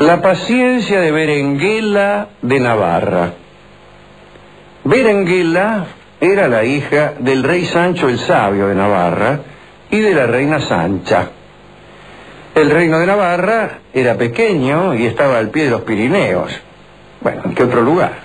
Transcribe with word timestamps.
La 0.00 0.22
paciencia 0.22 0.98
de 0.98 1.12
Berenguela 1.12 2.28
de 2.40 2.58
Navarra. 2.58 3.34
Berenguela 4.82 5.88
era 6.18 6.48
la 6.48 6.64
hija 6.64 7.12
del 7.18 7.42
rey 7.42 7.66
Sancho 7.66 8.08
el 8.08 8.18
Sabio 8.18 8.68
de 8.68 8.74
Navarra 8.74 9.40
y 9.90 9.98
de 9.98 10.14
la 10.14 10.24
reina 10.24 10.58
Sancha. 10.58 11.28
El 12.54 12.70
reino 12.70 12.98
de 12.98 13.06
Navarra 13.08 13.80
era 13.92 14.14
pequeño 14.14 14.94
y 14.94 15.04
estaba 15.04 15.36
al 15.36 15.50
pie 15.50 15.64
de 15.64 15.70
los 15.72 15.82
Pirineos. 15.82 16.50
Bueno, 17.20 17.42
¿en 17.44 17.54
qué 17.54 17.64
otro 17.64 17.82
lugar? 17.82 18.20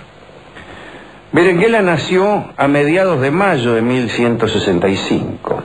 Berenguela 1.30 1.82
nació 1.82 2.54
a 2.56 2.68
mediados 2.68 3.20
de 3.20 3.30
mayo 3.30 3.74
de 3.74 3.82
1165. 3.82 5.62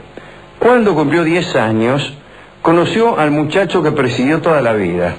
Cuando 0.58 0.94
cumplió 0.94 1.24
10 1.24 1.56
años, 1.56 2.12
conoció 2.60 3.18
al 3.18 3.30
muchacho 3.30 3.82
que 3.82 3.92
presidió 3.92 4.42
toda 4.42 4.60
la 4.60 4.74
vida. 4.74 5.16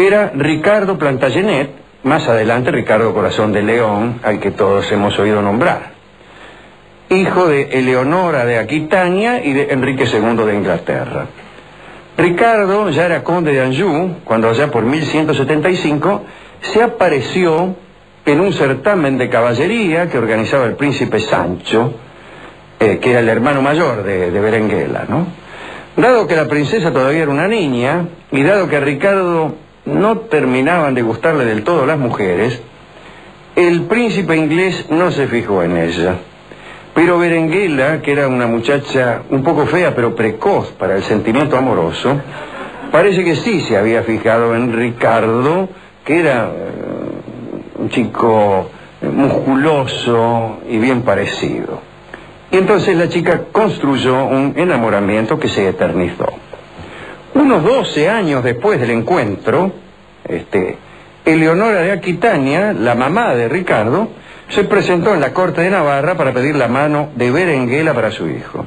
Era 0.00 0.32
Ricardo 0.34 0.96
Plantagenet, 0.96 1.72
más 2.04 2.26
adelante 2.26 2.70
Ricardo 2.70 3.12
Corazón 3.12 3.52
de 3.52 3.62
León, 3.62 4.18
al 4.22 4.40
que 4.40 4.50
todos 4.50 4.90
hemos 4.90 5.18
oído 5.18 5.42
nombrar. 5.42 5.90
Hijo 7.10 7.46
de 7.46 7.64
Eleonora 7.64 8.46
de 8.46 8.58
Aquitania 8.58 9.44
y 9.44 9.52
de 9.52 9.70
Enrique 9.70 10.04
II 10.04 10.42
de 10.46 10.54
Inglaterra. 10.54 11.26
Ricardo 12.16 12.88
ya 12.88 13.04
era 13.04 13.22
conde 13.22 13.52
de 13.52 13.60
Anjou 13.60 14.22
cuando 14.24 14.48
allá 14.48 14.70
por 14.70 14.84
1175 14.84 16.24
se 16.62 16.82
apareció 16.82 17.76
en 18.24 18.40
un 18.40 18.54
certamen 18.54 19.18
de 19.18 19.28
caballería 19.28 20.08
que 20.08 20.16
organizaba 20.16 20.64
el 20.64 20.76
príncipe 20.76 21.20
Sancho, 21.20 21.92
eh, 22.78 22.98
que 22.98 23.10
era 23.10 23.20
el 23.20 23.28
hermano 23.28 23.60
mayor 23.60 24.02
de, 24.02 24.30
de 24.30 24.40
Berenguela, 24.40 25.04
¿no? 25.06 25.26
Dado 25.94 26.26
que 26.26 26.36
la 26.36 26.48
princesa 26.48 26.90
todavía 26.90 27.24
era 27.24 27.30
una 27.30 27.48
niña 27.48 28.06
y 28.32 28.42
dado 28.42 28.66
que 28.66 28.80
Ricardo 28.80 29.68
no 29.90 30.18
terminaban 30.18 30.94
de 30.94 31.02
gustarle 31.02 31.44
del 31.44 31.64
todo 31.64 31.86
las 31.86 31.98
mujeres, 31.98 32.60
el 33.56 33.82
príncipe 33.82 34.36
inglés 34.36 34.86
no 34.90 35.10
se 35.10 35.26
fijó 35.26 35.62
en 35.62 35.76
ella. 35.76 36.14
Pero 36.94 37.18
Berenguela, 37.18 38.00
que 38.02 38.12
era 38.12 38.28
una 38.28 38.46
muchacha 38.46 39.22
un 39.30 39.42
poco 39.42 39.66
fea 39.66 39.94
pero 39.94 40.14
precoz 40.14 40.72
para 40.72 40.96
el 40.96 41.02
sentimiento 41.02 41.56
amoroso, 41.56 42.20
parece 42.90 43.24
que 43.24 43.36
sí 43.36 43.60
se 43.62 43.76
había 43.76 44.02
fijado 44.02 44.54
en 44.54 44.72
Ricardo, 44.72 45.68
que 46.04 46.20
era 46.20 46.50
eh, 46.52 47.78
un 47.78 47.88
chico 47.90 48.70
musculoso 49.02 50.58
y 50.68 50.78
bien 50.78 51.02
parecido. 51.02 51.80
Y 52.50 52.56
entonces 52.56 52.96
la 52.96 53.08
chica 53.08 53.42
construyó 53.52 54.24
un 54.24 54.54
enamoramiento 54.56 55.38
que 55.38 55.48
se 55.48 55.68
eternizó. 55.68 56.26
Unos 57.34 57.62
12 57.62 58.08
años 58.08 58.42
después 58.42 58.80
del 58.80 58.90
encuentro, 58.90 59.72
este, 60.28 60.78
Eleonora 61.24 61.80
de 61.80 61.92
Aquitania, 61.92 62.72
la 62.72 62.94
mamá 62.94 63.34
de 63.34 63.48
Ricardo, 63.48 64.08
se 64.48 64.64
presentó 64.64 65.14
en 65.14 65.20
la 65.20 65.32
corte 65.32 65.60
de 65.60 65.70
Navarra 65.70 66.16
para 66.16 66.32
pedir 66.32 66.56
la 66.56 66.68
mano 66.68 67.10
de 67.14 67.30
Berenguela 67.30 67.94
para 67.94 68.10
su 68.10 68.28
hijo. 68.28 68.66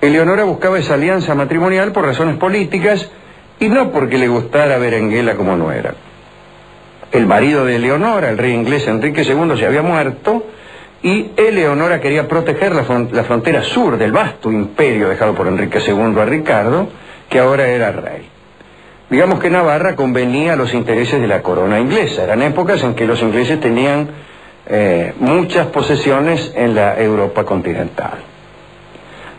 Eleonora 0.00 0.44
buscaba 0.44 0.78
esa 0.78 0.94
alianza 0.94 1.34
matrimonial 1.34 1.92
por 1.92 2.04
razones 2.04 2.36
políticas 2.36 3.10
y 3.58 3.68
no 3.68 3.90
porque 3.90 4.18
le 4.18 4.28
gustara 4.28 4.78
Berenguela 4.78 5.34
como 5.34 5.56
no 5.56 5.72
era. 5.72 5.94
El 7.10 7.26
marido 7.26 7.64
de 7.64 7.76
Eleonora, 7.76 8.28
el 8.28 8.36
rey 8.36 8.52
inglés 8.52 8.86
Enrique 8.86 9.22
II, 9.22 9.56
se 9.56 9.66
había 9.66 9.82
muerto 9.82 10.46
y 11.02 11.30
Eleonora 11.36 12.00
quería 12.00 12.28
proteger 12.28 12.74
la, 12.74 12.84
la 13.12 13.24
frontera 13.24 13.62
sur 13.62 13.96
del 13.96 14.12
vasto 14.12 14.52
imperio 14.52 15.08
dejado 15.08 15.34
por 15.34 15.46
Enrique 15.46 15.78
II 15.78 16.20
a 16.20 16.24
Ricardo, 16.24 16.88
que 17.30 17.38
ahora 17.38 17.68
era 17.68 17.92
rey. 17.92 18.35
Digamos 19.08 19.38
que 19.38 19.50
Navarra 19.50 19.94
convenía 19.94 20.54
a 20.54 20.56
los 20.56 20.74
intereses 20.74 21.20
de 21.20 21.28
la 21.28 21.40
corona 21.42 21.78
inglesa. 21.78 22.24
Eran 22.24 22.42
épocas 22.42 22.82
en 22.82 22.94
que 22.94 23.06
los 23.06 23.22
ingleses 23.22 23.60
tenían 23.60 24.08
eh, 24.66 25.14
muchas 25.20 25.68
posesiones 25.68 26.52
en 26.56 26.74
la 26.74 27.00
Europa 27.00 27.44
continental. 27.44 28.18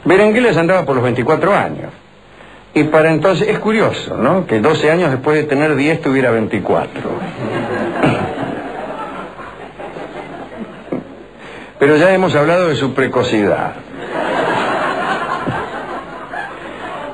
Berengueles 0.05 0.55
andaba 0.55 0.85
por 0.85 0.95
los 0.95 1.03
24 1.03 1.53
años. 1.53 1.91
Y 2.73 2.85
para 2.85 3.11
entonces, 3.11 3.49
es 3.49 3.59
curioso, 3.59 4.15
¿no? 4.15 4.45
Que 4.45 4.59
12 4.59 4.89
años 4.91 5.11
después 5.11 5.35
de 5.35 5.43
tener 5.43 5.75
10 5.75 6.01
tuviera 6.01 6.31
24. 6.31 7.01
Pero 11.79 11.97
ya 11.97 12.13
hemos 12.13 12.35
hablado 12.35 12.69
de 12.69 12.75
su 12.75 12.93
precocidad. 12.93 13.73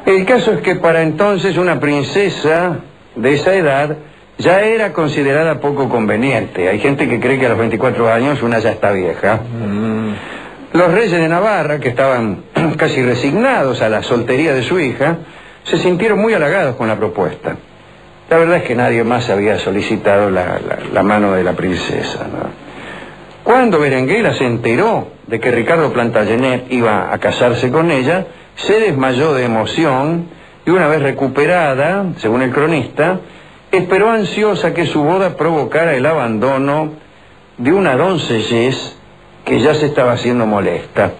El 0.06 0.26
caso 0.26 0.54
es 0.54 0.62
que 0.62 0.76
para 0.76 1.02
entonces 1.02 1.58
una 1.58 1.80
princesa 1.80 2.80
de 3.16 3.34
esa 3.34 3.54
edad 3.54 3.98
ya 4.38 4.62
era 4.62 4.92
considerada 4.92 5.60
poco 5.60 5.88
conveniente. 5.88 6.68
Hay 6.68 6.80
gente 6.80 7.08
que 7.08 7.20
cree 7.20 7.40
que 7.40 7.46
a 7.46 7.50
los 7.50 7.58
24 7.58 8.12
años 8.12 8.42
una 8.44 8.60
ya 8.60 8.72
está 8.72 8.92
vieja. 8.92 9.36
Mm. 9.36 10.14
Los 10.74 10.92
reyes 10.92 11.12
de 11.12 11.28
Navarra, 11.28 11.80
que 11.80 11.90
estaban 11.90 12.44
casi 12.78 13.02
resignados 13.04 13.82
a 13.82 13.90
la 13.90 14.04
soltería 14.04 14.54
de 14.54 14.64
su 14.64 14.80
hija, 14.80 15.18
se 15.64 15.78
sintieron 15.78 16.20
muy 16.20 16.34
halagados 16.34 16.76
con 16.76 16.88
la 16.88 16.98
propuesta. 16.98 17.56
La 18.30 18.38
verdad 18.38 18.58
es 18.58 18.64
que 18.64 18.76
nadie 18.76 19.04
más 19.04 19.30
había 19.30 19.60
solicitado 19.60 20.30
la, 20.30 21.04
mano 21.04 21.34
de 21.34 21.44
la 21.44 21.54
princesa. 21.54 22.26
Cuando 23.44 23.80
Berenguela 23.80 24.34
se 24.34 24.46
enteró 24.46 25.10
de 25.28 25.40
que 25.40 25.52
Ricardo 25.52 25.94
Plantagenet 25.94 26.72
iba 26.72 27.14
a 27.14 27.18
casarse 27.20 27.70
con 27.70 27.92
ella, 27.92 28.26
se 28.56 28.80
desmayó 28.80 29.34
de 29.34 29.46
emoción 29.46 30.28
y 30.66 30.70
una 30.70 30.88
vez 30.88 31.02
recuperada, 31.02 32.06
según 32.18 32.42
el 32.42 32.52
cronista, 32.52 33.20
esperó 33.72 34.12
ansiosa 34.12 34.74
que 34.74 34.86
su 34.86 35.04
boda 35.04 35.36
provocara 35.36 35.96
el 35.96 36.06
abandono 36.06 36.94
de 37.58 37.74
una 37.74 37.96
doncellez 37.96 38.96
que 39.46 39.60
ya 39.60 39.74
se 39.74 39.88
estaba 39.88 40.14
haciendo 40.14 40.46
molesta. 40.46 41.12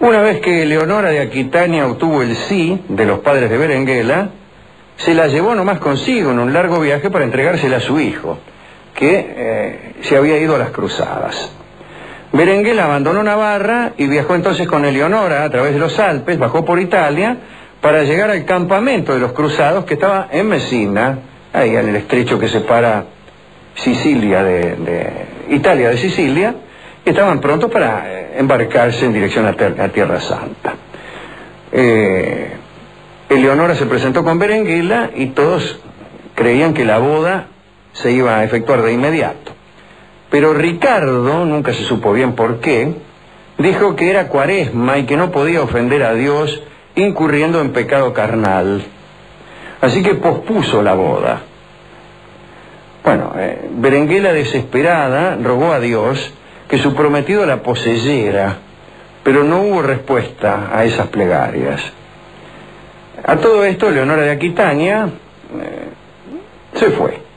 Una 0.00 0.20
vez 0.20 0.40
que 0.40 0.64
Leonora 0.64 1.10
de 1.10 1.20
Aquitania 1.20 1.86
obtuvo 1.86 2.22
el 2.22 2.36
sí 2.36 2.84
de 2.88 3.04
los 3.04 3.18
padres 3.18 3.50
de 3.50 3.58
Berenguela, 3.58 4.30
se 4.96 5.14
la 5.14 5.26
llevó 5.26 5.54
nomás 5.54 5.80
consigo 5.80 6.30
en 6.30 6.38
un 6.38 6.52
largo 6.52 6.80
viaje 6.80 7.10
para 7.10 7.24
entregársela 7.24 7.78
a 7.78 7.80
su 7.80 7.98
hijo, 7.98 8.38
que 8.94 9.34
eh, 9.36 9.94
se 10.02 10.16
había 10.16 10.38
ido 10.38 10.54
a 10.54 10.58
las 10.58 10.70
cruzadas. 10.70 11.52
Berenguela 12.32 12.84
abandonó 12.84 13.22
Navarra 13.22 13.92
y 13.96 14.06
viajó 14.06 14.34
entonces 14.34 14.66
con 14.66 14.84
Eleonora 14.84 15.44
a 15.44 15.50
través 15.50 15.72
de 15.72 15.78
los 15.78 15.98
Alpes, 15.98 16.38
bajó 16.38 16.64
por 16.64 16.78
Italia 16.78 17.36
para 17.80 18.02
llegar 18.02 18.30
al 18.30 18.44
campamento 18.44 19.14
de 19.14 19.20
los 19.20 19.32
cruzados 19.32 19.84
que 19.84 19.94
estaba 19.94 20.28
en 20.30 20.48
Messina, 20.48 21.18
ahí 21.52 21.74
en 21.74 21.88
el 21.88 21.96
estrecho 21.96 22.38
que 22.38 22.48
separa 22.48 23.04
Sicilia 23.74 24.42
de, 24.42 25.10
Italia 25.48 25.88
de 25.90 25.96
Sicilia, 25.96 26.54
y 27.04 27.10
estaban 27.10 27.40
prontos 27.40 27.70
para 27.70 28.04
eh, 28.06 28.34
embarcarse 28.36 29.06
en 29.06 29.12
dirección 29.14 29.46
a, 29.46 29.88
Tierra 29.88 30.20
Santa. 30.20 30.74
Eh, 31.72 32.50
Eleonora 33.30 33.74
se 33.74 33.86
presentó 33.86 34.24
con 34.24 34.38
Berenguela 34.38 35.10
y 35.14 35.28
todos 35.28 35.80
creían 36.34 36.74
que 36.74 36.84
la 36.84 36.98
boda 36.98 37.46
se 37.92 38.12
iba 38.12 38.38
a 38.38 38.44
efectuar 38.44 38.82
de 38.82 38.92
inmediato. 38.92 39.57
Pero 40.30 40.52
Ricardo, 40.52 41.44
nunca 41.44 41.72
se 41.72 41.84
supo 41.84 42.12
bien 42.12 42.34
por 42.34 42.60
qué, 42.60 42.94
dijo 43.56 43.96
que 43.96 44.10
era 44.10 44.28
cuaresma 44.28 44.98
y 44.98 45.06
que 45.06 45.16
no 45.16 45.30
podía 45.30 45.62
ofender 45.62 46.02
a 46.02 46.14
Dios 46.14 46.62
incurriendo 46.94 47.60
en 47.60 47.72
pecado 47.72 48.12
carnal. 48.12 48.82
Así 49.80 50.02
que 50.02 50.14
pospuso 50.14 50.82
la 50.82 50.94
boda. 50.94 51.42
Bueno, 53.04 53.32
eh, 53.36 53.70
Berenguela 53.72 54.32
desesperada 54.32 55.36
rogó 55.36 55.72
a 55.72 55.80
Dios 55.80 56.32
que 56.68 56.78
su 56.78 56.94
prometido 56.94 57.46
la 57.46 57.62
poseyera, 57.62 58.58
pero 59.22 59.44
no 59.44 59.62
hubo 59.62 59.80
respuesta 59.80 60.68
a 60.72 60.84
esas 60.84 61.06
plegarias. 61.06 61.80
A 63.24 63.36
todo 63.36 63.64
esto, 63.64 63.90
Leonora 63.90 64.22
de 64.22 64.30
Aquitania 64.30 65.08
eh, 65.58 65.88
se 66.74 66.90
fue 66.90 67.27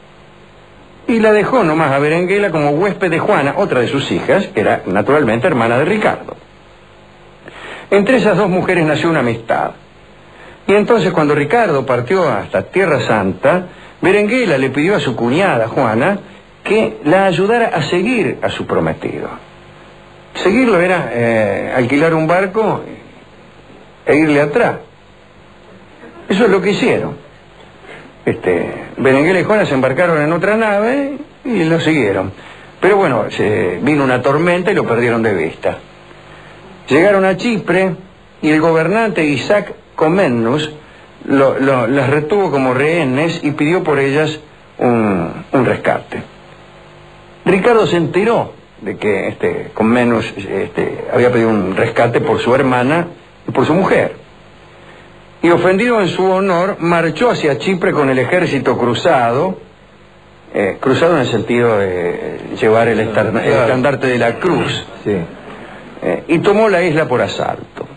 y 1.11 1.19
la 1.19 1.33
dejó 1.33 1.63
nomás 1.63 1.91
a 1.91 1.99
Berenguela 1.99 2.51
como 2.51 2.69
huésped 2.69 3.11
de 3.11 3.19
Juana, 3.19 3.55
otra 3.57 3.81
de 3.81 3.87
sus 3.87 4.09
hijas, 4.11 4.47
que 4.47 4.61
era 4.61 4.83
naturalmente 4.85 5.45
hermana 5.45 5.77
de 5.77 5.85
Ricardo. 5.85 6.37
Entre 7.89 8.17
esas 8.17 8.37
dos 8.37 8.49
mujeres 8.49 8.85
nació 8.85 9.09
una 9.09 9.19
amistad. 9.19 9.71
Y 10.67 10.73
entonces 10.73 11.11
cuando 11.11 11.35
Ricardo 11.35 11.85
partió 11.85 12.29
hasta 12.29 12.63
Tierra 12.63 13.01
Santa, 13.01 13.65
Berenguela 14.01 14.57
le 14.57 14.69
pidió 14.69 14.95
a 14.95 15.01
su 15.01 15.13
cuñada, 15.15 15.67
Juana, 15.67 16.17
que 16.63 16.99
la 17.03 17.25
ayudara 17.25 17.71
a 17.73 17.81
seguir 17.81 18.37
a 18.41 18.49
su 18.49 18.65
prometido. 18.65 19.29
Seguirlo 20.35 20.79
era 20.79 21.09
eh, 21.11 21.73
alquilar 21.75 22.13
un 22.13 22.25
barco 22.25 22.83
e 24.05 24.15
irle 24.15 24.39
atrás. 24.39 24.75
Eso 26.29 26.45
es 26.45 26.49
lo 26.49 26.61
que 26.61 26.71
hicieron. 26.71 27.17
Este, 28.25 28.71
Berenguela 28.97 29.39
y 29.39 29.43
Juana 29.43 29.65
se 29.65 29.73
embarcaron 29.73 30.21
en 30.21 30.31
otra 30.31 30.55
nave 30.55 31.17
y 31.43 31.63
lo 31.63 31.79
siguieron. 31.79 32.31
Pero 32.79 32.97
bueno, 32.97 33.25
se, 33.29 33.79
vino 33.81 34.03
una 34.03 34.21
tormenta 34.21 34.71
y 34.71 34.75
lo 34.75 34.85
perdieron 34.85 35.23
de 35.23 35.33
vista. 35.33 35.77
Llegaron 36.87 37.25
a 37.25 37.37
Chipre 37.37 37.95
y 38.41 38.49
el 38.49 38.59
gobernante 38.61 39.23
Isaac 39.23 39.73
Comennus 39.95 40.71
lo- 41.25 41.57
lo- 41.59 41.87
las 41.87 42.09
retuvo 42.09 42.49
como 42.51 42.73
rehenes 42.73 43.39
y 43.43 43.51
pidió 43.51 43.83
por 43.83 43.99
ellas 43.99 44.39
un, 44.79 45.31
rescate. 45.65 46.23
Ricardo 47.45 47.85
se 47.87 47.97
enteró 47.97 48.53
de 48.81 48.97
que 48.97 49.27
este, 49.27 49.71
este, 50.49 51.05
había 51.13 51.31
pedido 51.31 51.49
un 51.49 51.75
rescate 51.75 52.19
por 52.21 52.39
su 52.39 52.53
hermana 52.55 53.07
y 53.47 53.51
por 53.51 53.65
su 53.65 53.73
mujer. 53.75 54.15
Y 55.43 55.49
ofendido 55.49 55.99
en 56.01 56.07
su 56.07 56.23
honor, 56.29 56.77
marchó 56.79 57.31
hacia 57.31 57.57
Chipre 57.57 57.91
con 57.93 58.09
el 58.09 58.19
ejército 58.19 58.77
cruzado, 58.77 59.57
eh, 60.53 60.77
cruzado 60.79 61.15
en 61.15 61.21
el 61.21 61.27
sentido 61.27 61.77
de 61.79 62.39
llevar 62.59 62.87
el, 62.87 62.99
estandarte 62.99 64.07
de 64.07 64.17
la 64.19 64.35
cruz, 64.35 64.85
Sí. 65.03 65.15
eh, 66.03 66.23
y 66.27 66.39
tomó 66.39 66.69
la 66.69 66.83
isla 66.83 67.07
por 67.07 67.21
asalto. 67.21 67.87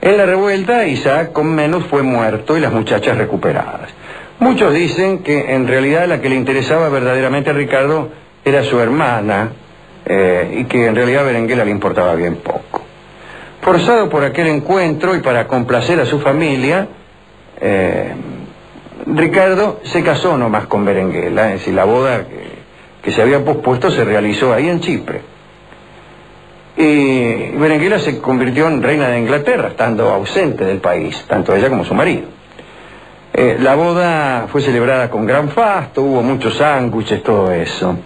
En 0.00 0.16
la 0.16 0.24
revuelta, 0.26 0.86
Isaac 0.86 1.32
con 1.32 1.54
menos 1.54 1.84
fue 1.84 2.02
muerto 2.02 2.56
y 2.56 2.60
las 2.60 2.72
muchachas 2.72 3.18
recuperadas. 3.18 3.90
Muchos 4.40 4.72
dicen 4.72 5.18
que 5.22 5.54
en 5.54 5.68
realidad 5.68 6.06
la 6.08 6.20
que 6.20 6.28
le 6.28 6.34
interesaba 6.36 6.88
verdaderamente 6.88 7.50
a 7.50 7.52
Ricardo 7.52 8.08
era 8.44 8.64
su 8.64 8.80
hermana 8.80 9.50
eh, 10.04 10.56
y 10.58 10.64
que 10.64 10.86
en 10.86 10.96
realidad 10.96 11.22
a 11.22 11.26
Berenguela 11.26 11.64
le 11.64 11.70
importaba 11.70 12.14
bien 12.16 12.36
poco. 12.36 12.81
Forzado 13.62 14.08
por 14.08 14.24
aquel 14.24 14.48
encuentro 14.48 15.14
y 15.14 15.20
para 15.20 15.46
complacer 15.46 16.00
a 16.00 16.04
su 16.04 16.18
familia, 16.18 16.88
eh, 17.60 18.12
Ricardo 19.06 19.80
se 19.84 20.02
casó 20.02 20.36
nomás 20.36 20.66
con 20.66 20.84
Berenguela, 20.84 21.52
es 21.52 21.60
decir, 21.60 21.74
la 21.74 21.84
boda 21.84 22.24
que, 23.02 23.12
se 23.12 23.22
había 23.22 23.44
pospuesto 23.44 23.92
se 23.92 24.04
realizó 24.04 24.52
ahí 24.52 24.68
en 24.68 24.80
Chipre. 24.80 25.20
Y 26.76 27.56
Berenguela 27.56 28.00
se 28.00 28.18
convirtió 28.18 28.66
en 28.66 28.82
reina 28.82 29.06
de 29.08 29.20
Inglaterra, 29.20 29.68
estando 29.68 30.10
ausente 30.10 30.64
del 30.64 30.78
país, 30.78 31.24
tanto 31.28 31.54
ella 31.54 31.68
como 31.68 31.84
su 31.84 31.94
marido. 31.94 32.24
Eh, 33.32 33.58
la 33.60 33.76
boda 33.76 34.48
fue 34.48 34.60
celebrada 34.60 35.08
con 35.08 35.24
gran 35.24 35.50
fasto, 35.50 36.02
hubo 36.02 36.20
muchos 36.20 36.56
sándwiches, 36.56 37.22
todo 37.22 37.52
eso. 37.52 37.96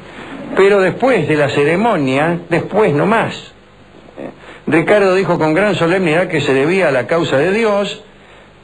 Pero 0.55 0.83
después 0.83 1.27
de 1.27 1.37
la 1.37 1.49
ceremonia, 1.49 2.41
después 2.51 2.93
no 2.93 3.07
más, 3.07 3.35
eh, 3.35 3.56
Ricardo 4.67 5.15
dijo 5.15 5.39
con 5.39 5.55
gran 5.55 5.77
solemnidad 5.77 6.29
que 6.29 6.41
se 6.41 6.53
debía 6.53 6.89
a 6.89 6.91
la 6.91 7.07
causa 7.07 7.37
de 7.37 7.53
Dios, 7.53 8.03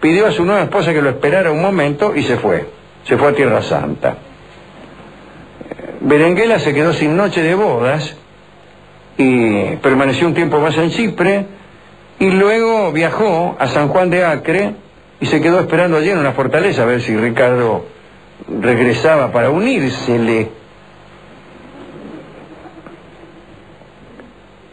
pidió 0.01 0.27
a 0.27 0.33
su 0.33 0.45
nueva 0.45 0.63
esposa 0.63 0.93
que 0.93 1.01
lo 1.01 1.11
esperara 1.11 1.53
un 1.53 1.63
momento 1.63 2.15
y 2.17 2.25
se 2.25 2.37
fue. 2.37 2.67
Se 3.05 3.17
fue 3.17 3.29
a 3.29 3.35
Tierra 3.35 3.63
Santa. 3.63 4.17
Berenguela 6.01 6.59
se 6.59 6.75
quedó 6.75 6.93
sin 6.93 7.17
noche 7.17 7.43
de 7.43 7.55
bodas 7.55 8.17
y 9.17 9.77
permaneció 9.77 10.27
un 10.27 10.35
tiempo 10.35 10.59
más 10.59 10.77
en 10.77 10.91
Chipre 10.91 11.47
y 12.19 12.31
luego 12.31 12.91
viajó 12.91 13.57
a 13.59 13.69
San 13.69 13.89
Juan 13.89 14.11
de 14.11 14.25
Acre 14.25 14.75
y 15.21 15.27
se 15.27 15.41
quedó 15.41 15.61
esperando 15.61 15.99
allí 15.99 16.11
en 16.11 16.19
una 16.19 16.33
fortaleza 16.33 16.83
a 16.83 16.87
ver 16.87 17.01
si 17.01 17.17
Ricardo 17.17 17.87
regresaba 18.61 19.31
para 19.31 19.51
unírsele. 19.51 20.51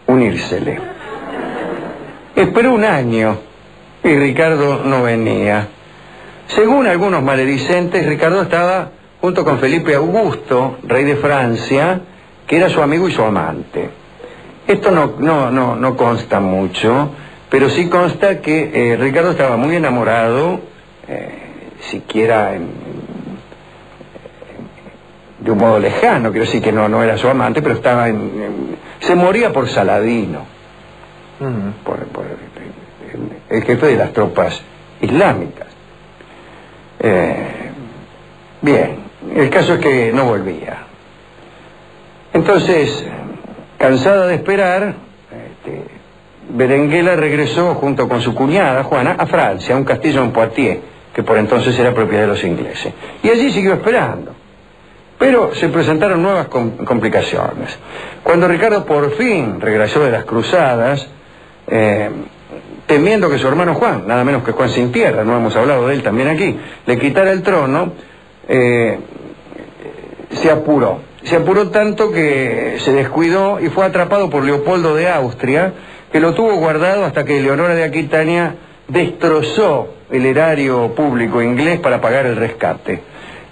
Unírsele. 0.07 0.88
Esperó 2.39 2.73
un 2.73 2.85
año 2.85 3.37
y 4.03 4.15
Ricardo 4.15 4.81
no 4.85 5.03
venía. 5.03 5.67
Según 6.47 6.87
algunos 6.87 7.21
maledicentes, 7.21 8.05
Ricardo 8.05 8.41
estaba 8.43 8.89
junto 9.19 9.43
con 9.43 9.59
Felipe 9.59 9.93
Augusto, 9.95 10.77
rey 10.83 11.03
de 11.03 11.17
Francia, 11.17 11.99
que 12.47 12.55
era 12.57 12.69
su 12.69 12.81
amigo 12.81 13.07
y 13.07 13.11
su 13.11 13.21
amante. 13.23 13.89
Esto 14.67 14.89
no, 14.91 15.15
no, 15.19 15.51
no, 15.51 15.75
no 15.75 15.97
consta 15.97 16.39
mucho, 16.39 17.09
pero 17.49 17.69
sí 17.69 17.89
consta 17.89 18.39
que 18.39 18.93
eh, 18.93 18.97
Ricardo 18.97 19.31
estaba 19.31 19.57
muy 19.57 19.75
enamorado, 19.75 20.61
eh, 21.07 21.39
siquiera 21.81 22.55
en- 22.55 22.69
de 25.39 25.51
un 25.51 25.57
modo 25.57 25.79
lejano, 25.79 26.31
quiero 26.31 26.45
decir 26.45 26.61
que 26.61 26.71
no, 26.71 26.87
no 26.89 27.03
era 27.03 27.17
su 27.17 27.27
amante, 27.27 27.61
pero 27.61 27.75
estaba 27.75 28.07
en, 28.09 28.15
en- 28.15 28.75
se 28.99 29.15
moría 29.15 29.51
por 29.53 29.67
Saladino, 29.69 30.45
por, 31.85 31.99
por 32.07 32.18
el, 33.49 33.63
jefe 33.63 33.87
de 33.87 33.95
las 33.95 34.13
tropas 34.13 34.61
islámicas. 35.01 35.67
Eh, 36.99 37.47
bien, 38.61 38.97
el 39.35 39.49
caso 39.49 39.75
es 39.75 39.79
que 39.79 40.11
no 40.13 40.25
volvía. 40.25 40.77
Entonces, 42.33 43.05
cansada 43.77 44.27
de 44.27 44.35
esperar, 44.35 44.93
este, 45.31 45.83
Berenguela 46.49 47.15
regresó 47.15 47.75
junto 47.75 48.07
con 48.07 48.21
su 48.21 48.35
cuñada, 48.35 48.83
Juana, 48.83 49.15
a 49.17 49.25
Francia, 49.27 49.75
a 49.75 49.77
un 49.77 49.85
castillo 49.85 50.23
en 50.23 50.31
Poitiers, 50.31 50.79
que 51.13 51.23
por 51.23 51.37
entonces 51.37 51.77
era 51.79 51.93
propiedad 51.93 52.23
de 52.23 52.27
los 52.27 52.43
ingleses. 52.43 52.93
Y 53.23 53.29
allí 53.29 53.51
siguió 53.51 53.73
esperando. 53.73 54.33
Pero 55.17 55.53
se 55.53 55.67
presentaron 55.67 56.21
nuevas 56.21 56.47
com- 56.47 56.77
complicaciones. 56.85 57.77
Cuando 58.23 58.47
Ricardo 58.47 58.85
por 58.85 59.11
fin 59.15 59.59
regresó 59.59 60.01
de 60.01 60.11
las 60.11 60.23
cruzadas, 60.23 61.07
eh, 61.67 62.09
temiendo 62.89 63.29
que 63.29 63.37
su 63.37 63.47
hermano 63.47 63.75
Juan, 63.75 64.07
nada 64.07 64.23
menos 64.23 64.43
que 64.43 64.51
Juan 64.51 64.67
sin 64.69 64.91
tierra, 64.91 65.23
no 65.23 65.37
hemos 65.37 65.55
hablado 65.55 65.87
de 65.87 65.93
él 65.93 66.01
también 66.01 66.27
aquí, 66.27 66.59
le 66.87 66.97
quitara 66.97 67.31
el 67.31 67.43
trono, 67.43 67.93
eh, 68.47 68.97
se 70.31 70.49
apuró. 70.49 70.97
Se 71.21 71.35
apuró 71.35 71.69
tanto 71.69 72.11
que 72.11 72.77
se 72.79 72.91
descuidó 72.91 73.59
y 73.59 73.69
fue 73.69 73.85
atrapado 73.85 74.31
por 74.31 74.43
Leopoldo 74.43 74.95
de 74.95 75.07
Austria, 75.07 75.71
que 76.11 76.19
lo 76.19 76.33
tuvo 76.33 76.55
guardado 76.55 77.05
hasta 77.05 77.25
que 77.25 77.39
Leonora 77.39 77.75
de 77.75 77.83
Aquitania 77.83 78.55
destrozó 78.87 79.93
el 80.09 80.25
erario 80.25 80.95
público 80.95 81.43
inglés 81.43 81.79
para 81.79 82.01
pagar 82.01 82.25
el 82.25 82.37
rescate. 82.37 83.03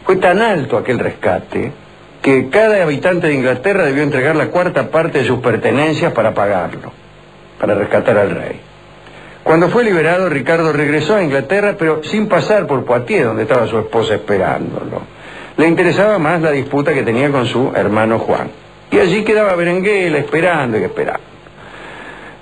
Fue 0.04 0.16
tan 0.16 0.42
alto 0.42 0.78
aquel 0.78 0.98
rescate 0.98 1.72
que 2.24 2.50
cada 2.50 2.82
habitante 2.82 3.28
de 3.28 3.36
Inglaterra 3.36 3.86
debió 3.86 4.02
entregar 4.02 4.36
la 4.36 4.48
cuarta 4.48 4.90
parte 4.90 5.20
de 5.20 5.26
sus 5.26 5.42
pertenencias 5.42 6.12
para 6.14 6.34
pagarlo, 6.34 6.92
para 7.60 7.76
rescatar 7.76 8.18
al 8.18 8.32
rey. 8.32 8.67
Cuando 9.48 9.70
fue 9.70 9.86
liberado, 9.86 10.28
Ricardo 10.28 10.74
regresó 10.74 11.16
a 11.16 11.24
Inglaterra, 11.24 11.78
pero 11.80 12.04
sin 12.04 12.28
pasar 12.28 12.68
por 12.68 12.84
Poitiers, 12.84 13.28
donde 13.28 13.44
estaba 13.44 13.66
su 13.66 13.80
esposa 13.80 14.16
esperándolo. 14.16 15.04
Le 15.56 15.66
interesaba 15.70 16.20
más 16.20 16.42
la 16.42 16.52
disputa 16.52 16.94
que 16.94 17.04
tenía 17.04 17.32
con 17.32 17.46
su 17.46 17.72
hermano 17.74 18.20
Juan. 18.20 18.50
Y 18.92 19.00
allí 19.00 19.24
quedaba 19.24 19.56
Berenguela 19.56 20.18
esperando 20.18 20.78
y 20.78 20.84
esperando. 20.84 21.22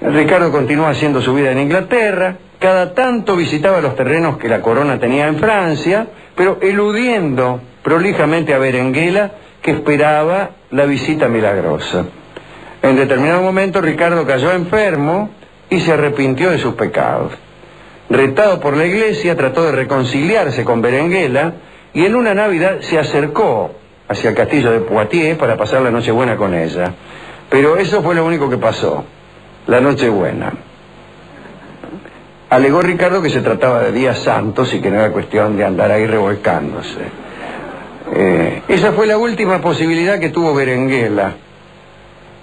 Ricardo 0.02 0.52
continuó 0.52 0.88
haciendo 0.88 1.22
su 1.22 1.36
vida 1.36 1.52
en 1.52 1.60
Inglaterra, 1.60 2.38
cada 2.58 2.96
tanto 2.96 3.36
visitaba 3.36 3.82
los 3.82 3.96
terrenos 3.96 4.40
que 4.40 4.50
la 4.50 4.62
corona 4.62 5.00
tenía 5.00 5.28
en 5.28 5.38
Francia, 5.38 6.08
pero 6.36 6.58
eludiendo 6.60 7.62
prolijamente 7.84 8.52
a 8.52 8.58
Berenguela, 8.58 9.32
que 9.62 9.70
esperaba 9.70 10.50
la 10.72 10.86
visita 10.86 11.28
milagrosa. 11.28 12.04
En 12.82 12.96
determinado 12.96 13.44
momento 13.44 13.80
Ricardo 13.80 14.26
cayó 14.26 14.52
enfermo 14.52 15.30
y 15.70 15.80
se 15.80 15.94
arrepintió 15.94 16.52
de 16.52 16.58
sus 16.58 16.76
pecados. 16.76 17.34
Retado 18.10 18.60
por 18.60 18.78
la 18.78 18.86
iglesia, 18.86 19.36
trató 19.36 19.64
de 19.64 19.72
reconciliarse 19.72 20.64
con 20.64 20.82
Berenguela 20.82 21.54
y 21.94 22.06
en 22.06 22.16
una 22.16 22.34
Navidad 22.34 22.82
se 22.82 23.00
acercó 23.00 23.72
hacia 24.08 24.30
el 24.30 24.36
castillo 24.36 24.72
de 24.72 24.82
Poitiers 24.82 25.38
para 25.38 25.58
pasar 25.58 25.82
la 25.82 25.92
Nochebuena 25.92 26.36
con 26.36 26.54
ella. 26.54 26.94
Pero 27.50 27.78
eso 27.78 28.04
fue 28.04 28.16
lo 28.16 28.26
único 28.26 28.50
que 28.50 28.58
pasó, 28.58 29.04
la 29.68 29.82
Nochebuena. 29.82 30.54
Alegó 32.50 32.82
Ricardo 32.82 33.22
que 33.22 33.30
se 33.30 33.42
trataba 33.42 33.82
de 33.82 33.92
días 33.92 34.20
santos 34.20 34.72
y 34.74 34.80
que 34.80 34.92
no 34.92 35.00
era 35.00 35.12
cuestión 35.12 35.58
de 35.58 35.66
andar 35.66 35.92
ahí 35.92 36.06
revolcándose. 36.06 37.02
Eh, 38.14 38.62
esa 38.68 38.92
fue 38.92 39.08
la 39.08 39.18
última 39.18 39.60
posibilidad 39.62 40.20
que 40.20 40.30
tuvo 40.30 40.54
Berenguela. 40.54 41.34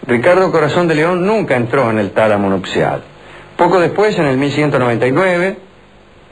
Ricardo 0.06 0.50
Corazón 0.50 0.88
de 0.88 0.96
León 0.96 1.24
nunca 1.24 1.54
entró 1.56 1.88
en 1.90 1.98
el 1.98 2.10
tálamo 2.10 2.50
nupcial. 2.50 3.02
Poco 3.56 3.80
después, 3.80 4.18
en 4.18 4.26
el 4.26 4.36
1199, 4.38 5.56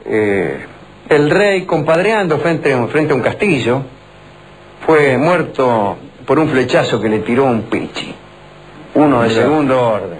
eh, 0.05 0.65
el 1.09 1.29
rey, 1.29 1.65
compadreando 1.65 2.37
frente, 2.39 2.73
a- 2.73 2.87
frente 2.87 3.13
a 3.13 3.15
un 3.15 3.21
castillo, 3.21 3.81
fue 4.85 5.17
muerto 5.17 5.97
por 6.25 6.39
un 6.39 6.49
flechazo 6.49 6.99
que 7.01 7.09
le 7.09 7.19
tiró 7.19 7.45
un 7.45 7.63
pichi. 7.63 8.13
Uno 8.95 9.21
de 9.21 9.29
Mira. 9.29 9.41
segundo 9.41 9.81
orden. 9.81 10.19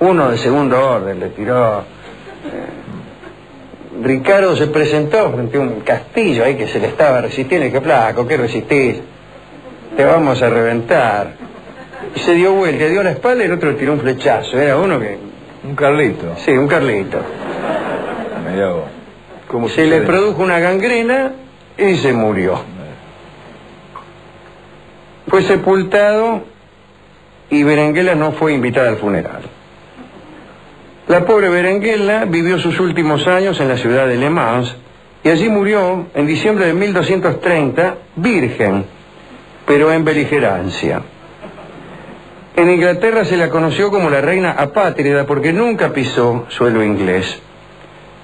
Uno 0.00 0.30
de 0.30 0.38
segundo 0.38 0.90
orden 0.90 1.18
le 1.20 1.28
tiró. 1.30 1.80
eh, 1.80 1.84
Ricardo 4.02 4.54
se 4.54 4.68
presentó 4.68 5.32
frente 5.32 5.56
a 5.56 5.60
un 5.60 5.80
castillo 5.80 6.44
ahí 6.44 6.54
que 6.56 6.68
se 6.68 6.78
le 6.78 6.86
estaba 6.88 7.20
resistiendo 7.20 7.66
y 7.66 7.72
que 7.72 7.80
flaco, 7.80 8.26
¿qué 8.28 8.36
resistís? 8.36 9.00
Te 9.96 10.04
vamos 10.04 10.40
a 10.40 10.48
reventar. 10.48 11.32
Y 12.14 12.20
se 12.20 12.34
dio 12.34 12.52
vuelta, 12.52 12.84
dio 12.86 13.02
la 13.02 13.10
espalda 13.10 13.42
y 13.42 13.46
el 13.46 13.52
otro 13.54 13.72
le 13.72 13.76
tiró 13.78 13.94
un 13.94 14.00
flechazo. 14.00 14.56
Era 14.58 14.76
uno 14.76 15.00
que. 15.00 15.18
Un 15.68 15.74
Carlito. 15.74 16.34
Sí, 16.38 16.52
un 16.52 16.66
Carlito. 16.66 17.18
Mirá 18.50 18.70
vos. 18.70 18.84
¿Cómo 19.48 19.68
Se 19.68 19.84
le 19.84 20.00
produjo 20.00 20.42
una 20.42 20.58
gangrena 20.60 21.32
y 21.76 21.96
se 21.96 22.14
murió. 22.14 22.58
Fue 25.26 25.42
sepultado 25.42 26.42
y 27.50 27.62
Berenguela 27.64 28.14
no 28.14 28.32
fue 28.32 28.54
invitada 28.54 28.88
al 28.88 28.96
funeral. 28.96 29.42
La 31.06 31.26
pobre 31.26 31.50
Berenguela 31.50 32.24
vivió 32.24 32.58
sus 32.58 32.80
últimos 32.80 33.26
años 33.26 33.60
en 33.60 33.68
la 33.68 33.76
ciudad 33.76 34.06
de 34.06 34.16
Le 34.16 34.30
Mans 34.30 34.74
y 35.22 35.28
allí 35.28 35.50
murió 35.50 36.06
en 36.14 36.26
diciembre 36.26 36.64
de 36.64 36.72
1230, 36.72 37.94
virgen, 38.16 38.86
pero 39.66 39.92
en 39.92 40.02
beligerancia. 40.02 41.02
En 42.58 42.68
Inglaterra 42.68 43.24
se 43.24 43.36
la 43.36 43.50
conoció 43.50 43.88
como 43.88 44.10
la 44.10 44.20
reina 44.20 44.50
apátrida 44.50 45.24
porque 45.26 45.52
nunca 45.52 45.90
pisó 45.90 46.46
suelo 46.48 46.82
inglés. 46.82 47.40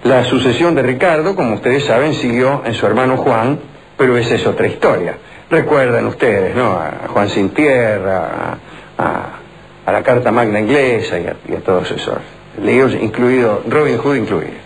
La 0.03 0.25
sucesión 0.25 0.75
de 0.75 0.83
Ricardo, 0.83 1.37
como 1.37 1.55
ustedes 1.55 1.85
saben, 1.85 2.14
siguió 2.14 2.62
en 2.64 2.75
su 2.75 2.85
hermano 2.85 3.17
Juan, 3.17 3.61
pero 3.97 4.17
esa 4.17 4.35
es 4.35 4.45
otra 4.45 4.67
historia. 4.67 5.17
Recuerdan 5.49 6.05
ustedes, 6.07 6.57
¿no? 6.57 6.73
A 6.73 7.07
Juan 7.11 7.29
sin 7.29 7.50
tierra, 7.50 8.59
a, 8.99 9.93
la 9.93 10.03
Carta 10.03 10.33
Magna 10.33 10.59
inglesa 10.59 11.21
y 11.21 11.29
a, 11.29 11.37
y 11.49 11.55
a 11.55 11.61
todos 11.61 11.93
esos 11.93 12.19
líos, 12.61 12.93
incluido 12.93 13.62
Robin 13.69 13.99
Hood 13.99 14.17
incluido. 14.17 14.59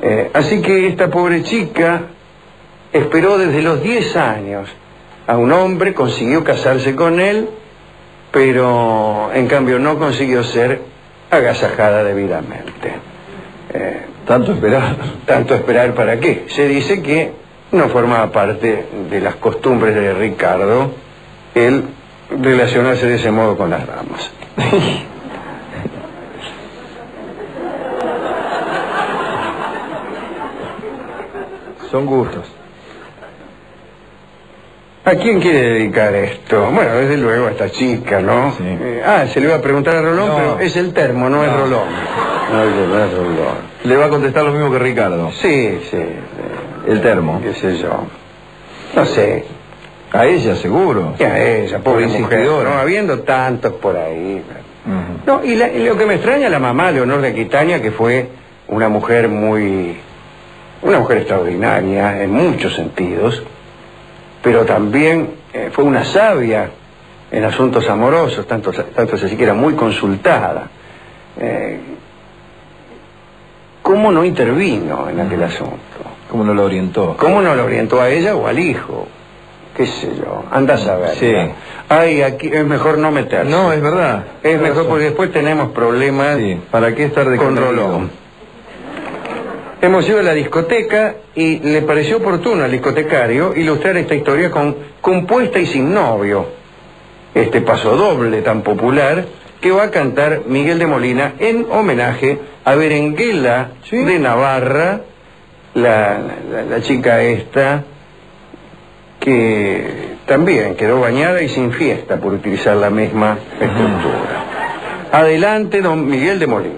Eh, 0.00 0.30
así 0.32 0.62
que 0.62 0.86
esta 0.86 1.10
pobre 1.10 1.42
chica 1.42 2.04
esperó 2.94 3.36
desde 3.36 3.60
los 3.60 3.82
10 3.82 4.16
años 4.16 4.70
a 5.26 5.36
un 5.36 5.52
hombre, 5.52 5.92
consiguió 5.92 6.42
casarse 6.42 6.96
con 6.96 7.20
él, 7.20 7.50
pero 8.32 9.30
en 9.32 9.46
cambio 9.46 9.78
no 9.78 9.98
consiguió 9.98 10.42
ser 10.42 10.80
agasajada 11.30 12.02
debidamente. 12.02 12.94
Eh, 13.72 14.06
Tanto 14.26 14.52
esperar. 14.52 14.96
tanto 15.26 15.54
esperar 15.54 15.94
para 15.94 16.18
qué. 16.18 16.46
Se 16.48 16.66
dice 16.68 17.02
que 17.02 17.32
no 17.72 17.88
formaba 17.88 18.30
parte 18.30 18.86
de 19.10 19.20
las 19.20 19.34
costumbres 19.36 19.94
de 19.94 20.14
Ricardo 20.14 20.92
el 21.54 21.84
relacionarse 22.40 23.06
de 23.06 23.16
ese 23.16 23.30
modo 23.30 23.56
con 23.56 23.70
las 23.70 23.86
damas. 23.86 24.30
Son 31.90 32.06
gustos. 32.06 32.46
¿A 35.04 35.14
quién 35.16 35.40
quiere 35.40 35.58
dedicar 35.74 36.14
esto? 36.14 36.70
Bueno, 36.70 36.92
desde 36.94 37.16
luego 37.16 37.48
a 37.48 37.50
esta 37.50 37.70
chica, 37.70 38.20
¿no? 38.20 38.52
Sí. 38.56 38.62
Eh, 38.64 39.02
ah, 39.04 39.24
se 39.26 39.40
le 39.40 39.46
iba 39.46 39.56
a 39.56 39.60
preguntar 39.60 39.96
a 39.96 40.02
Rolón, 40.02 40.28
No. 40.28 40.36
pero 40.36 40.60
es 40.60 40.76
el 40.76 40.92
termo, 40.92 41.28
no, 41.28 41.42
es. 41.44 41.52
Rolón. 41.52 41.88
No, 42.52 42.62
es- 42.62 42.88
no 42.88 43.04
es 43.04 43.12
Rolón. 43.12 43.56
Le 43.82 43.96
va 43.96 44.04
a 44.06 44.08
contestar 44.08 44.44
lo 44.44 44.52
mismo 44.52 44.70
que 44.70 44.78
Ricardo. 44.78 45.32
Sí, 45.32 45.80
sí. 45.90 45.98
El 46.86 47.00
termo. 47.00 47.40
qué 47.42 47.52
sé 47.54 47.76
yo. 47.78 48.04
No 48.94 49.04
sé. 49.04 49.44
A 50.12 50.26
ella, 50.26 50.54
seguro. 50.56 51.14
¿Qué 51.18 51.26
a 51.26 51.42
ella, 51.58 51.78
pobre 51.78 52.06
mujer? 52.06 52.46
No, 52.46 52.78
habiendo 52.78 53.20
tantos 53.20 53.72
por 53.74 53.96
ahí. 53.96 54.42
No, 55.26 55.42
y, 55.44 55.56
la- 55.56 55.68
y 55.72 55.84
lo 55.84 55.96
que 55.96 56.06
me 56.06 56.14
extraña 56.14 56.48
la 56.48 56.58
mamá, 56.60 56.90
Leonor 56.92 57.20
de 57.22 57.28
Aquitania, 57.28 57.80
que 57.82 57.90
fue 57.90 58.28
una 58.68 58.88
mujer 58.88 59.28
muy... 59.28 59.96
una 60.82 60.98
mujer 61.00 61.18
extraordinaria 61.18 62.22
en 62.22 62.30
muchos 62.32 62.74
sentidos, 62.74 63.42
pero 64.42 64.64
también 64.64 65.30
eh, 65.52 65.70
fue 65.72 65.84
una 65.84 66.04
sabia 66.04 66.70
en 67.30 67.44
asuntos 67.44 67.88
amorosos, 67.88 68.46
tanto, 68.46 68.72
tanto 68.72 69.16
así 69.16 69.36
que 69.36 69.44
era 69.44 69.54
muy 69.54 69.74
consultada. 69.74 70.68
Eh, 71.38 71.80
¿Cómo 73.82 74.12
no 74.12 74.24
intervino 74.24 75.08
en 75.08 75.20
aquel 75.20 75.42
asunto? 75.42 75.76
¿Cómo 76.30 76.44
no 76.44 76.54
lo 76.54 76.64
orientó? 76.64 77.16
¿Cómo 77.18 77.40
no 77.40 77.54
lo 77.54 77.64
orientó 77.64 78.00
a 78.00 78.08
ella 78.10 78.36
o 78.36 78.46
al 78.46 78.58
hijo? 78.58 79.06
¿Qué 79.76 79.86
sé 79.86 80.14
yo? 80.16 80.44
Anda 80.50 80.74
a 80.74 80.78
saber. 80.78 81.16
Sí. 81.16 81.34
Ay, 81.88 82.22
aquí 82.22 82.50
es 82.52 82.64
mejor 82.64 82.98
no 82.98 83.10
meterse. 83.10 83.50
No, 83.50 83.72
es 83.72 83.80
verdad. 83.80 84.24
Es 84.42 84.60
mejor 84.60 84.86
porque 84.86 85.04
después 85.04 85.32
tenemos 85.32 85.72
problemas 85.72 86.36
Sí, 86.36 86.60
¿para 86.70 86.94
qué 86.94 87.04
estar 87.04 87.28
de 87.28 87.36
con 87.36 87.56
Rolón. 87.56 88.21
Hemos 89.82 90.08
ido 90.08 90.20
a 90.20 90.22
la 90.22 90.32
discoteca 90.32 91.16
y 91.34 91.58
le 91.58 91.82
pareció 91.82 92.18
oportuno 92.18 92.62
al 92.64 92.70
discotecario 92.70 93.52
ilustrar 93.54 93.96
esta 93.96 94.14
historia 94.14 94.48
con 94.50 94.76
Compuesta 95.00 95.58
y 95.58 95.66
sin 95.66 95.92
novio. 95.92 96.46
Este 97.34 97.60
paso 97.62 97.96
doble 97.96 98.42
tan 98.42 98.62
popular 98.62 99.24
que 99.60 99.72
va 99.72 99.84
a 99.84 99.90
cantar 99.90 100.42
Miguel 100.46 100.78
de 100.78 100.86
Molina 100.86 101.32
en 101.38 101.66
homenaje 101.70 102.38
a 102.64 102.74
Berenguela 102.76 103.70
Sí. 103.84 103.96
de 104.04 104.18
Navarra, 104.20 105.00
la, 105.74 106.18
la- 106.50 106.62
la 106.62 106.80
chica 106.80 107.20
esta 107.22 107.82
que 109.18 110.12
también 110.26 110.76
quedó 110.76 111.00
bañada 111.00 111.42
y 111.42 111.48
sin 111.48 111.72
fiesta 111.72 112.18
por 112.18 112.34
utilizar 112.34 112.76
la 112.76 112.90
misma 112.90 113.36
estructura. 113.60 114.44
Adelante, 115.10 115.80
don 115.80 116.06
Miguel 116.08 116.38
de 116.38 116.46
Molina. 116.46 116.74